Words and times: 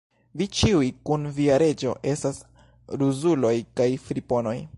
Vi 0.39 0.45
ĉiuj, 0.59 0.87
kun 1.09 1.27
via 1.35 1.59
reĝo, 1.63 1.93
estas 2.13 2.41
ruzuloj 3.03 3.57
kaj 3.81 3.89
friponoj! 4.09 4.61